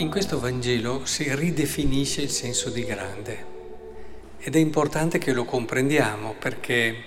[0.00, 3.44] in questo Vangelo si ridefinisce il senso di grande
[4.38, 7.04] ed è importante che lo comprendiamo perché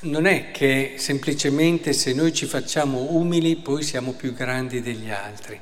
[0.00, 5.58] non è che semplicemente se noi ci facciamo umili poi siamo più grandi degli altri,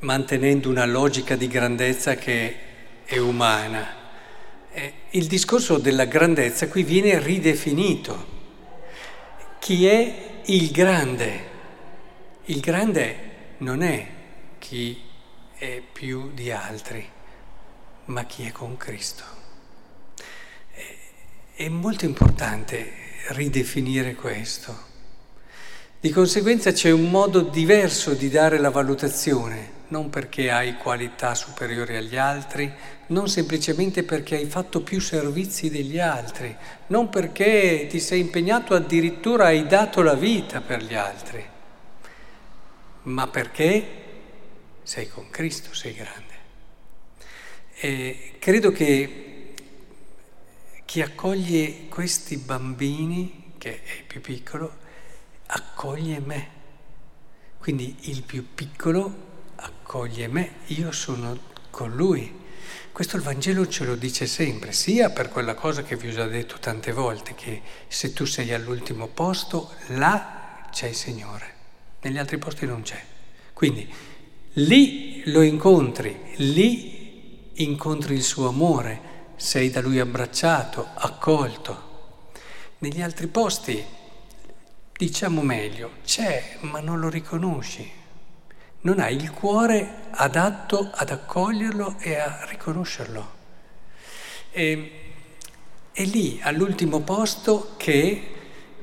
[0.00, 2.56] mantenendo una logica di grandezza che
[3.04, 3.86] è umana.
[4.72, 8.34] Eh, il discorso della grandezza qui viene ridefinito.
[9.58, 10.14] Chi è
[10.46, 11.40] il grande?
[12.46, 13.16] Il grande
[13.58, 14.06] non è
[14.58, 15.05] chi
[15.56, 17.06] è più di altri,
[18.06, 19.24] ma chi è con Cristo.
[21.54, 22.92] È molto importante
[23.28, 24.94] ridefinire questo.
[25.98, 31.96] Di conseguenza c'è un modo diverso di dare la valutazione, non perché hai qualità superiori
[31.96, 32.72] agli altri,
[33.08, 36.54] non semplicemente perché hai fatto più servizi degli altri,
[36.88, 41.54] non perché ti sei impegnato addirittura hai dato la vita per gli altri
[43.06, 44.04] ma perché
[44.86, 46.34] sei con Cristo, sei grande.
[47.74, 49.54] E credo che
[50.84, 54.76] chi accoglie questi bambini, che è il più piccolo,
[55.46, 56.50] accoglie me.
[57.58, 59.24] Quindi il più piccolo
[59.56, 61.36] accoglie me, io sono
[61.70, 62.44] con lui.
[62.92, 66.26] Questo il Vangelo ce lo dice sempre, sia per quella cosa che vi ho già
[66.26, 71.54] detto tante volte, che se tu sei all'ultimo posto, là c'è il Signore
[72.06, 73.02] negli altri posti non c'è.
[73.52, 73.92] Quindi
[74.58, 81.84] lì lo incontri, lì incontri il suo amore, sei da lui abbracciato, accolto.
[82.78, 83.84] Negli altri posti,
[84.96, 87.90] diciamo meglio, c'è, ma non lo riconosci.
[88.82, 93.34] Non hai il cuore adatto ad accoglierlo e a riconoscerlo.
[94.52, 94.92] E,
[95.92, 98.34] è lì, all'ultimo posto, che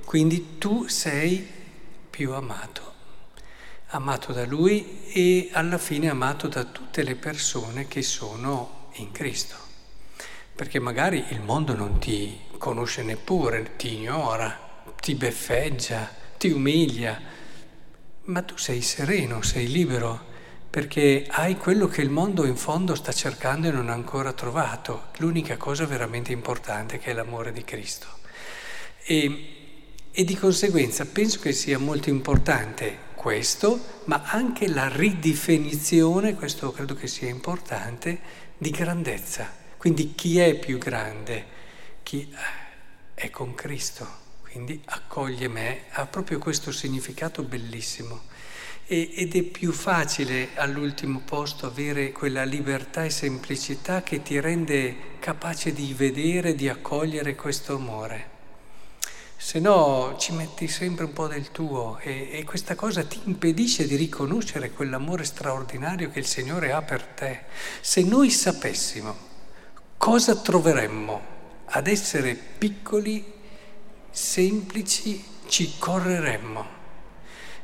[0.06, 1.48] quindi tu sei
[2.10, 2.93] più amato
[3.96, 9.56] amato da Lui e alla fine amato da tutte le persone che sono in Cristo.
[10.56, 17.22] Perché magari il mondo non ti conosce neppure, ti ignora, ti beffeggia, ti umilia,
[18.26, 20.32] ma tu sei sereno, sei libero,
[20.72, 25.10] perché hai quello che il mondo in fondo sta cercando e non ha ancora trovato,
[25.18, 28.08] l'unica cosa veramente importante che è l'amore di Cristo.
[29.04, 36.74] E, e di conseguenza penso che sia molto importante questo, ma anche la ridefinizione, questo
[36.74, 38.20] credo che sia importante,
[38.58, 39.50] di grandezza.
[39.78, 41.46] Quindi chi è più grande?
[42.04, 42.30] Chi
[43.14, 44.06] è con Cristo,
[44.42, 48.24] quindi accoglie me, ha proprio questo significato bellissimo.
[48.86, 54.96] E, ed è più facile all'ultimo posto avere quella libertà e semplicità che ti rende
[55.20, 58.32] capace di vedere, di accogliere questo amore
[59.44, 63.86] se no ci metti sempre un po' del tuo e, e, questa cosa ti impedisce
[63.86, 67.42] di riconoscere quell'amore straordinario che il Signore ha per te.
[67.82, 69.14] Se noi sapessimo
[69.98, 71.22] cosa troveremmo
[71.66, 73.34] ad essere piccoli,
[74.10, 76.66] semplici, ci correremmo.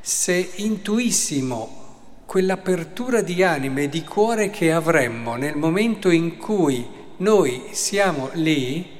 [0.02, 6.86] Se intuissimo quell'apertura di anima e di cuore che avremmo nel momento in cui
[7.20, 8.98] noi siamo lì,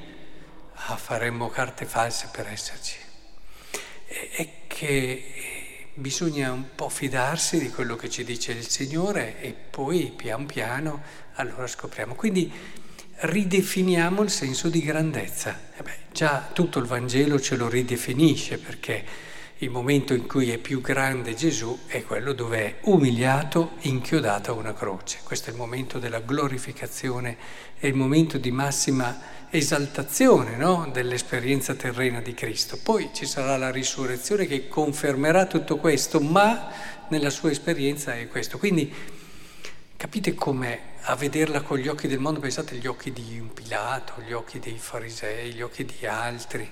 [0.88, 2.98] ah, faremmo carte false per esserci.
[4.06, 10.14] È che bisogna un po' fidarsi di quello che ci dice il Signore e poi
[10.16, 11.02] pian piano
[11.36, 12.16] allora scopriamo.
[12.16, 12.52] Quindi
[13.22, 15.72] ridefiniamo il senso di grandezza.
[15.78, 19.28] Eh beh, già tutto il Vangelo ce lo ridefinisce perché
[19.62, 24.56] il momento in cui è più grande Gesù è quello dove è umiliato, inchiodato a
[24.56, 25.20] una croce.
[25.24, 27.36] Questo è il momento della glorificazione,
[27.78, 29.20] è il momento di massima
[29.52, 30.90] esaltazione no?
[30.92, 32.78] dell'esperienza terrena di Cristo.
[32.82, 36.72] Poi ci sarà la risurrezione che confermerà tutto questo, ma
[37.10, 38.58] nella sua esperienza è questo.
[38.58, 38.94] Quindi
[39.98, 44.22] capite com'è a vederla con gli occhi del mondo, pensate agli occhi di un Pilato,
[44.22, 46.70] gli occhi dei farisei, gli occhi di altri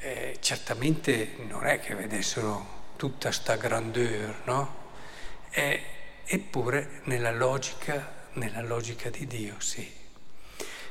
[0.00, 4.78] eh, certamente non è che vedessero tutta sta grandeur, no?
[5.50, 5.82] Eh,
[6.24, 9.99] eppure nella logica, nella logica di Dio, sì.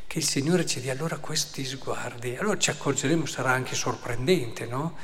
[0.09, 2.35] Che il Signore ci dia allora questi sguardi.
[2.35, 4.95] Allora ci accorgeremo, sarà anche sorprendente, no?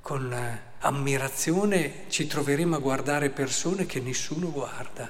[0.00, 5.08] Con eh, ammirazione ci troveremo a guardare persone che nessuno guarda.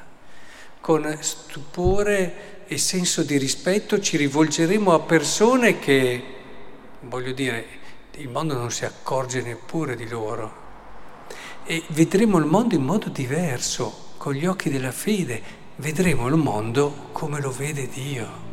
[0.83, 6.23] Con stupore e senso di rispetto ci rivolgeremo a persone che,
[7.01, 7.67] voglio dire,
[8.17, 10.55] il mondo non si accorge neppure di loro.
[11.65, 15.43] E vedremo il mondo in modo diverso, con gli occhi della fede,
[15.77, 18.46] vedremo il mondo come lo vede Dio.